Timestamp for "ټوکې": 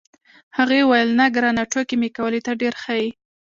1.71-1.95